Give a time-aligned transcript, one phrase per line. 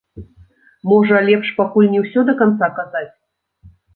[0.91, 3.05] Можа, лепш пакуль не ўсё да канца казаць?